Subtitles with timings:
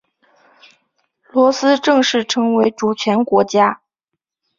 [1.29, 3.81] 罗斯正式成为主权国家。